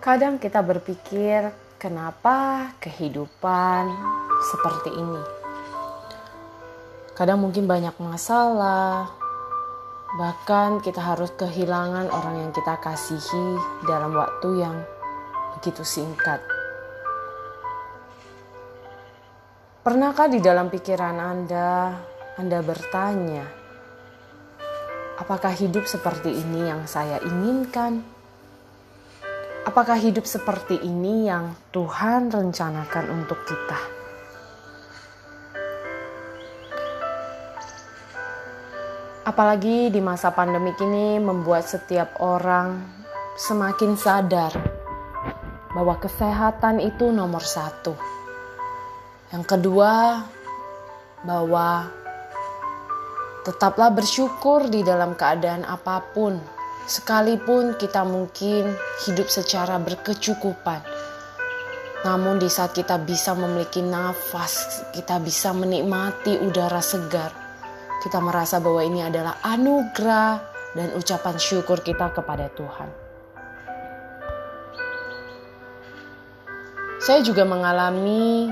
Kadang 0.00 0.40
kita 0.40 0.64
berpikir, 0.64 1.52
kenapa 1.76 2.72
kehidupan 2.80 3.84
seperti 4.48 4.96
ini? 4.96 5.22
Kadang 7.12 7.44
mungkin 7.44 7.68
banyak 7.68 7.92
masalah, 8.00 9.12
bahkan 10.16 10.80
kita 10.80 11.04
harus 11.04 11.28
kehilangan 11.36 12.08
orang 12.08 12.48
yang 12.48 12.52
kita 12.56 12.80
kasihi 12.80 13.60
dalam 13.84 14.16
waktu 14.16 14.64
yang 14.64 14.80
begitu 15.60 15.84
singkat. 15.84 16.40
Pernahkah 19.84 20.32
di 20.32 20.40
dalam 20.40 20.72
pikiran 20.72 21.20
Anda, 21.20 21.92
Anda 22.40 22.64
bertanya, 22.64 23.44
apakah 25.20 25.52
hidup 25.52 25.84
seperti 25.84 26.40
ini 26.40 26.72
yang 26.72 26.88
saya 26.88 27.20
inginkan? 27.20 28.19
Apakah 29.70 30.02
hidup 30.02 30.26
seperti 30.26 30.82
ini 30.82 31.30
yang 31.30 31.54
Tuhan 31.70 32.26
rencanakan 32.26 33.06
untuk 33.06 33.38
kita? 33.46 33.78
Apalagi 39.22 39.94
di 39.94 40.02
masa 40.02 40.34
pandemik 40.34 40.74
ini 40.82 41.22
membuat 41.22 41.70
setiap 41.70 42.18
orang 42.18 42.82
semakin 43.38 43.94
sadar 43.94 44.50
bahwa 45.70 46.02
kesehatan 46.02 46.82
itu 46.82 47.14
nomor 47.14 47.46
satu. 47.46 47.94
Yang 49.30 49.54
kedua, 49.54 50.26
bahwa 51.22 51.86
tetaplah 53.46 53.94
bersyukur 53.94 54.66
di 54.66 54.82
dalam 54.82 55.14
keadaan 55.14 55.62
apa 55.62 56.02
pun 56.10 56.58
Sekalipun 56.88 57.76
kita 57.80 58.04
mungkin 58.04 58.72
hidup 59.08 59.28
secara 59.28 59.76
berkecukupan, 59.80 60.80
namun 62.00 62.40
di 62.40 62.48
saat 62.48 62.72
kita 62.72 62.96
bisa 62.96 63.36
memiliki 63.36 63.84
nafas, 63.84 64.84
kita 64.96 65.20
bisa 65.20 65.52
menikmati 65.52 66.40
udara 66.40 66.80
segar, 66.80 67.28
kita 68.00 68.16
merasa 68.24 68.56
bahwa 68.56 68.80
ini 68.80 69.04
adalah 69.04 69.36
anugerah 69.44 70.40
dan 70.72 70.88
ucapan 70.96 71.36
syukur 71.36 71.84
kita 71.84 72.08
kepada 72.16 72.48
Tuhan. 72.56 72.88
Saya 77.00 77.20
juga 77.20 77.44
mengalami 77.44 78.48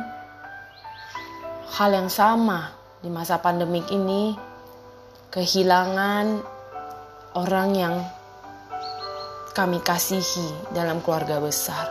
hal 1.78 1.90
yang 1.94 2.10
sama 2.12 2.72
di 3.00 3.08
masa 3.12 3.40
pandemik 3.40 3.88
ini, 3.92 4.36
kehilangan 5.32 6.42
orang 7.36 7.70
yang 7.76 7.94
kami 9.58 9.82
kasihi 9.82 10.70
dalam 10.70 11.02
keluarga 11.02 11.42
besar. 11.42 11.90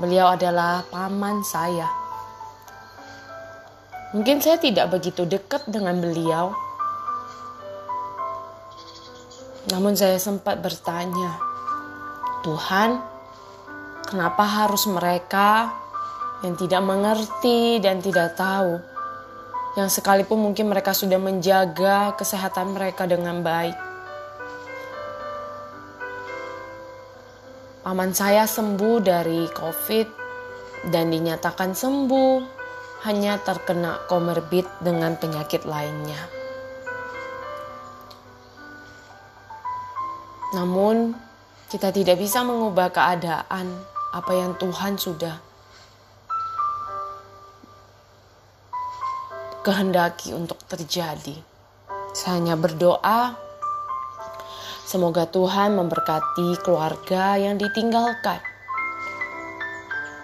Beliau 0.00 0.32
adalah 0.32 0.88
paman 0.88 1.44
saya. 1.44 1.84
Mungkin 4.16 4.40
saya 4.40 4.56
tidak 4.56 4.88
begitu 4.88 5.28
dekat 5.28 5.68
dengan 5.68 6.00
beliau, 6.00 6.56
namun 9.68 9.92
saya 9.92 10.16
sempat 10.16 10.64
bertanya, 10.64 11.36
"Tuhan, 12.40 12.96
kenapa 14.08 14.48
harus 14.48 14.88
mereka 14.88 15.76
yang 16.40 16.56
tidak 16.56 16.80
mengerti 16.80 17.84
dan 17.84 18.00
tidak 18.00 18.32
tahu, 18.32 18.80
yang 19.76 19.92
sekalipun 19.92 20.40
mungkin 20.40 20.72
mereka 20.72 20.96
sudah 20.96 21.20
menjaga 21.20 22.16
kesehatan 22.16 22.72
mereka 22.72 23.04
dengan 23.04 23.44
baik?" 23.44 23.91
Paman 27.82 28.14
saya 28.14 28.46
sembuh 28.46 29.02
dari 29.02 29.50
COVID 29.50 30.06
dan 30.86 31.10
dinyatakan 31.10 31.74
sembuh, 31.74 32.62
hanya 33.02 33.42
terkena 33.42 34.06
komorbid 34.06 34.62
dengan 34.78 35.18
penyakit 35.18 35.66
lainnya. 35.66 36.22
Namun, 40.54 41.10
kita 41.74 41.90
tidak 41.90 42.22
bisa 42.22 42.46
mengubah 42.46 42.94
keadaan 42.94 43.74
apa 44.14 44.30
yang 44.30 44.54
Tuhan 44.62 44.94
sudah 44.94 45.42
kehendaki 49.66 50.30
untuk 50.38 50.62
terjadi. 50.70 51.34
Saya 52.14 52.38
hanya 52.38 52.54
berdoa 52.54 53.34
Semoga 54.82 55.30
Tuhan 55.30 55.78
memberkati 55.78 56.58
keluarga 56.66 57.38
yang 57.38 57.54
ditinggalkan. 57.56 58.42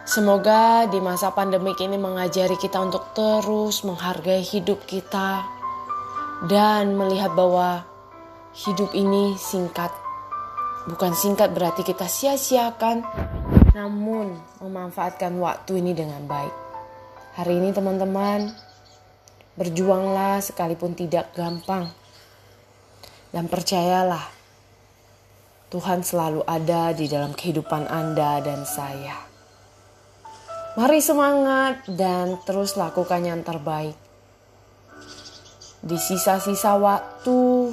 Semoga 0.09 0.89
di 0.89 0.99
masa 1.05 1.31
pandemik 1.37 1.79
ini 1.85 2.01
mengajari 2.01 2.57
kita 2.57 2.81
untuk 2.81 3.13
terus 3.13 3.85
menghargai 3.85 4.41
hidup 4.41 4.83
kita 4.89 5.45
dan 6.49 6.97
melihat 6.97 7.37
bahwa 7.37 7.85
hidup 8.57 8.91
ini 8.97 9.37
singkat. 9.37 9.93
Bukan 10.89 11.13
singkat 11.13 11.53
berarti 11.53 11.85
kita 11.85 12.09
sia-siakan, 12.09 13.05
namun 13.77 14.41
memanfaatkan 14.65 15.37
waktu 15.37 15.85
ini 15.85 15.93
dengan 15.93 16.25
baik. 16.25 16.55
Hari 17.37 17.55
ini 17.61 17.71
teman-teman, 17.77 18.51
berjuanglah 19.55 20.41
sekalipun 20.41 20.97
tidak 20.97 21.31
gampang. 21.37 21.93
Dan 23.29 23.45
percayalah, 23.53 24.38
Tuhan 25.69 26.01
selalu 26.01 26.49
ada 26.49 26.97
di 26.97 27.13
dalam 27.13 27.37
kehidupan 27.37 27.93
Anda 27.93 28.41
dan 28.41 28.65
saya. 28.65 29.21
Mari 30.81 31.05
semangat 31.05 31.85
dan 31.93 32.41
terus 32.49 32.73
lakukan 32.73 33.21
yang 33.21 33.45
terbaik. 33.45 33.93
Di 35.85 36.01
sisa-sisa 36.01 36.73
waktu 36.81 37.69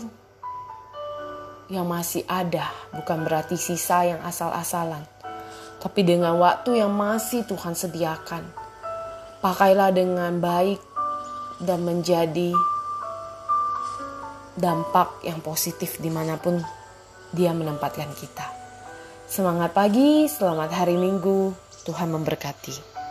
yang 1.72 1.88
masih 1.88 2.28
ada, 2.28 2.68
bukan 2.92 3.24
berarti 3.24 3.56
sisa 3.56 4.04
yang 4.04 4.20
asal-asalan, 4.28 5.08
tapi 5.80 6.04
dengan 6.04 6.36
waktu 6.36 6.84
yang 6.84 6.92
masih 6.92 7.48
Tuhan 7.48 7.80
sediakan. 7.80 8.44
Pakailah 9.40 9.96
dengan 9.96 10.36
baik 10.44 10.84
dan 11.64 11.88
menjadi 11.88 12.52
dampak 14.60 15.24
yang 15.24 15.40
positif 15.40 15.96
di 16.04 16.12
mana 16.12 16.36
pun 16.36 16.60
dia 17.36 17.52
menempatkan 17.52 18.08
kita. 18.16 18.48
Semangat 19.28 19.76
pagi, 19.76 20.32
selamat 20.32 20.72
hari 20.72 20.96
Minggu, 20.96 21.52
Tuhan 21.84 22.08
memberkati. 22.16 23.05